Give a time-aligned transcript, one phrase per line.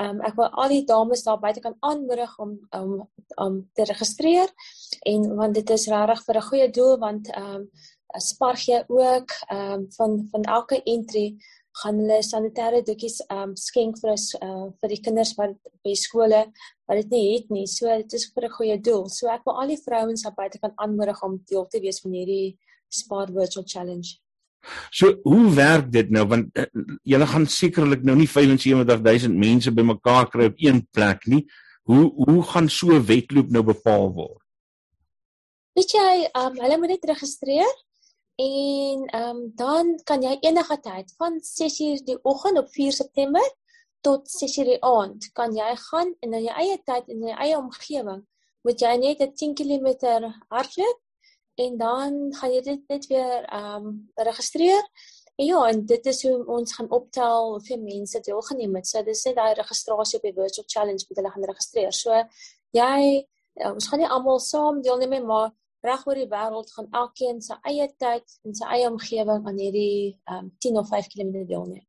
[0.07, 2.91] um, ek wil al die dames daar buite kan aanmoedig om om
[3.35, 4.51] om te registreer
[5.11, 7.69] en want dit is regtig vir 'n goeie doel want ehm um,
[8.17, 11.27] sparg jy ook ehm um, van van elke entry
[11.77, 15.53] gaan hulle sanitêre doekies um skenk vir ons uh, vir die kinders wat
[15.85, 16.41] by skole
[16.89, 17.67] wat dit nie het nie.
[17.67, 19.09] So dit is vir 'n goeie doel.
[19.09, 22.13] So ek wil al die vrouens op buite kan aanmoedig om deel te wees van
[22.13, 22.57] hierdie
[22.89, 24.17] Spar Virtual Challenge.
[24.91, 26.65] So hoe werk dit nou want uh,
[27.03, 31.45] julle gaan sekerlik nou nie 75000 mense bymekaar kry op een plek nie.
[31.83, 34.41] Hoe hoe gaan so 'n wedloop nou bepaal word?
[35.77, 37.71] Weet jy, um hulle moet net registreer
[38.39, 43.45] En ehm um, dan kan jy enige tyd van 6:00 die oggend op 4 September
[44.01, 47.57] tot 6:00 die aand kan jy gaan en in jou eie tyd in jou eie
[47.57, 48.21] omgewing
[48.61, 49.87] moet jy net 'n 10 km
[50.47, 50.99] hardloop
[51.55, 54.83] en dan gaan jy dit net weer ehm um, registreer.
[55.35, 58.87] En ja, en dit is hoe ons gaan optel hoeveel mense deelgeneem het.
[58.87, 61.93] So dis net daai registrasie op die virtual challenge wat hulle gaan registreer.
[61.93, 62.23] So
[62.71, 65.51] jy ja, ons gaan nie almal saam deelneem nie, maar
[65.85, 70.17] reg oor die wêreld gaan elkeen sy eie tyd en sy eie omgewing aan hierdie
[70.31, 71.85] um, 10 of 5 km deelneem.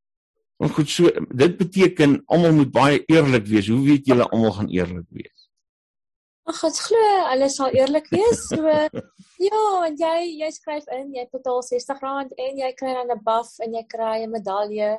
[0.60, 1.10] Maar goed, so
[1.42, 3.68] dit beteken almal moet baie eerlik wees.
[3.72, 5.46] Hoe weet julle almal gaan eerlik wees?
[6.50, 8.42] Ag, ek glo hulle sal eerlik wees.
[8.50, 8.68] So
[9.48, 13.56] ja, en jy jy skryf in, jy betaal R60 en jy kry dan 'n buff
[13.64, 14.90] en jy kry 'n medalje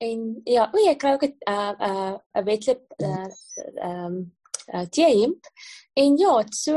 [0.00, 3.26] en ja, o, jy kry ook 'n 'n uh, 'n uh, 'n wedloop uh, ehm
[3.82, 4.20] uh, um,
[4.74, 5.34] uh, team.
[5.94, 6.76] En ja, so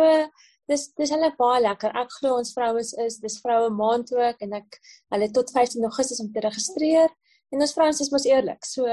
[0.73, 1.94] dis dis hulle baie lekker.
[2.03, 4.79] Ek glo ons vrouens is dis vroue maand ook en ek
[5.13, 7.11] hulle tot 15 Augustus om te registreer.
[7.53, 8.66] En ons vrouens is mos eerlik.
[8.66, 8.88] So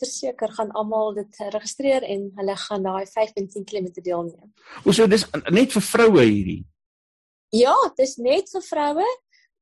[0.00, 4.50] verseker gaan almal dit registreer en hulle gaan daai 15 km deelneem.
[4.84, 6.62] O, so dis net vir vroue hierdie.
[7.54, 9.08] Ja, dis net vir vroue.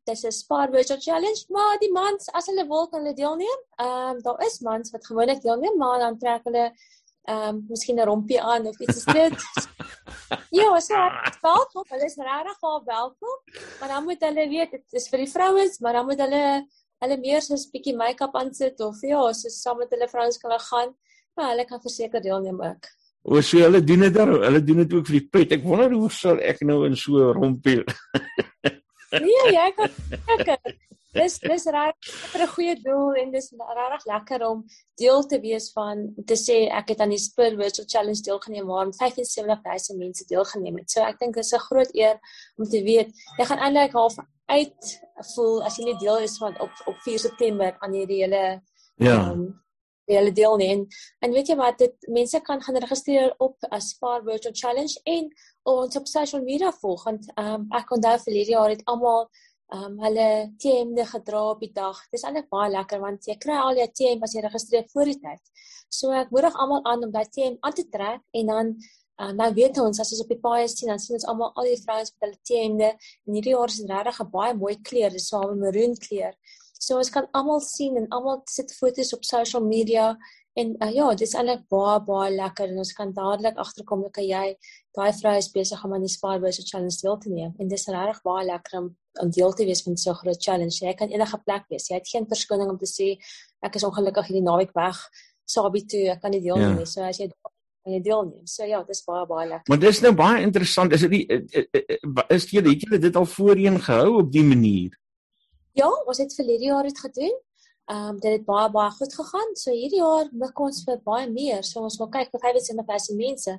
[0.04, 3.60] Dis 'n Spar Virtual Challenge, maar die mans as hulle wil kan hulle deelneem.
[3.80, 8.00] Ehm um, daar is mans wat gewoonlik deelneem, maar dan trek hulle ehm um, miskien
[8.00, 9.38] 'n rompie aan of iets is dit.
[10.54, 10.94] ja, so
[11.42, 11.84] welkom.
[11.91, 13.37] Hulle is regtig al welkom.
[13.81, 16.42] Maar dan moet hulle weet dit is vir die vrouens, maar dan moet hulle
[17.04, 20.60] hulle meer so 'n bietjie make-up aansit of ja, so saam met hulle vrouens kan
[20.60, 20.94] gaan.
[21.34, 22.86] Maar hulle kan verseker deelneem ook.
[23.24, 25.53] O, so hulle doen dit dan, hulle doen dit ook vir die pret.
[25.53, 27.84] Ek wonder hoe sal ek nou in so 'n rompie.
[29.24, 29.91] nee, jy kan
[30.28, 30.59] seker
[31.15, 34.65] dis dis reg vir 'n goeie doel en dis regtig lekker om
[35.01, 38.93] deel te wees van te sê ek het aan die Spur Virtual Challenge deelgeneem waar
[38.93, 40.91] 75000 mense deelgeneem het.
[40.91, 42.19] So ek dink dis 'n groot eer
[42.59, 44.16] om te weet jy gaan eintlik half
[44.47, 45.01] uit
[45.34, 48.63] voel as jy nie deel is van op op 4 September aan hierdie hele
[48.97, 49.65] ja um,
[50.07, 50.87] die hele deelneem.
[51.25, 55.33] En weet jy wat dit mense kan gaan registreer op 'n Spar Virtual Challenge en
[55.63, 59.31] ons op social media volg want um, ek onthou vir hierdie jaar het almal
[59.72, 60.28] um hulle
[60.61, 61.97] TM'de gedra op die dag.
[62.13, 65.21] Dis eintlik baie lekker want jy kry al jou TM as jy registreer voor die
[65.22, 65.41] tyd.
[65.89, 68.75] So ek moedig almal aan om daai TM aan te trek en dan
[69.21, 71.71] uh, nou weet ons as ons op die paai sien dan sien ons almal al
[71.71, 75.11] die vrouens met hulle TM'de en hierdie jaar is dit regtig 'n baie mooi kleur,
[75.11, 76.34] dis so 'n maroon kleur.
[76.78, 80.16] So ons kan almal sien en almal sit foto's op social media
[80.55, 84.57] en uh, ja, dis eintlik baie baie lekker en ons kan dadelik agterkom dat jy
[84.95, 87.89] daai vrou is besig om aan die Spar Bus Challenge deel te neem en dis
[87.89, 90.84] regtig baie lekker om om deel te wees van so 'n groot challenge.
[90.84, 91.89] Jy kan enige plek wees.
[91.89, 93.19] Jy het geen verskoning om te sê
[93.63, 94.99] ek is ongelukkig hierdie naweek weg.
[95.45, 96.72] Sabi toe, ek kan nie deel ja.
[96.75, 96.87] nie.
[96.87, 97.28] So as jy
[97.84, 98.47] kan jy deelneem.
[98.49, 99.69] So ja, dis baie baie lekker.
[99.69, 100.93] Maar dis nou baie interessant.
[100.93, 101.25] Is dit nie
[102.33, 104.95] is jy het jy dit al voorheen gehou op die manier?
[105.77, 107.34] Ja, ons het vir hierdie jaar dit gedoen.
[107.84, 109.51] Ehm um, dit het baie baie goed gegaan.
[109.61, 111.63] So hierdie jaar mik ons vir baie meer.
[111.63, 113.59] So ons wil kyk of hy weet sinne vir mense.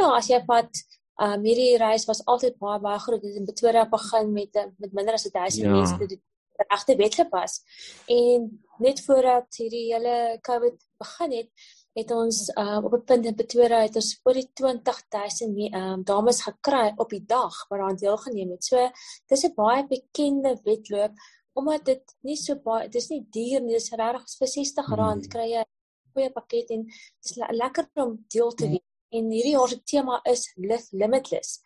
[0.00, 0.82] Ja, as jy vat
[1.16, 3.20] um, hierdie reis was altyd baie baie groot.
[3.20, 5.70] Dit het in Pretoria begin met met minder as 1000 ja.
[5.70, 6.20] mense dit
[6.68, 7.60] regte wedloop was.
[8.06, 8.48] En
[8.78, 11.50] net voordat hierdie hele COVID begin het,
[11.92, 16.04] het ons uh, op 'n punt in Pretoria het ons oor die 20000 ehm um,
[16.04, 18.64] dames gekry op die dag wat aan deelgeneem het.
[18.64, 18.90] So
[19.26, 21.12] dis 'n baie bekende wedloop
[21.52, 25.28] omdat dit nie so baie dis nie duur nie, dis regtig vir R60 hmm.
[25.28, 26.86] kry jy 'n goeie pakket en
[27.22, 28.91] dis lekker om deel te wees.
[29.12, 31.60] En hierdie jaar se tema is Live Limitless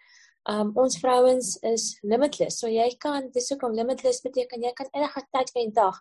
[0.46, 2.60] um ons vrouens is limitless.
[2.60, 5.96] So jy kan dis ook om limitless beteken jy kan enige tyd van die dag.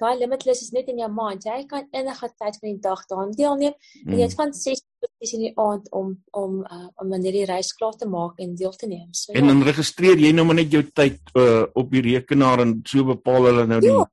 [0.00, 1.44] Daai limitless is net in jou mind.
[1.44, 3.74] Jy kan enige tyd van die dag daaraan deelneem.
[3.76, 4.12] Mm.
[4.12, 7.48] En jy het van 6 tot in die aand om om uh, om wanneer die
[7.48, 9.10] reis klaar te maak en deel te neem.
[9.12, 9.52] So En ja.
[9.52, 13.50] dan registreer jy nou maar net jou tyd uh, op die rekenaar en so bepaal
[13.50, 14.06] hulle nou die ja.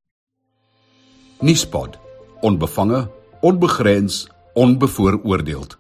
[1.41, 1.99] Nuuspot.
[2.43, 3.09] Onbevange,
[3.43, 5.77] onbegrens, onbevooroordeeld.